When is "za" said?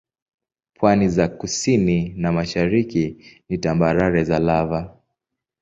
1.09-1.27, 4.23-4.39